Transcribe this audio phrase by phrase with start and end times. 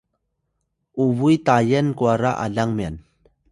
[1.03, 2.95] ubuy Tayal kwara alang myan